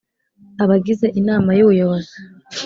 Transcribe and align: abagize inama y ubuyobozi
abagize 0.63 1.07
inama 1.19 1.49
y 1.57 1.61
ubuyobozi 1.65 2.15